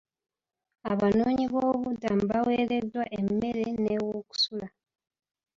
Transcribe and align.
Abanoonyi 0.91 1.45
b'obubudamu 1.51 2.23
baawereddwa 2.31 3.03
emmere 3.19 3.63
n'ewokusula. 3.81 4.67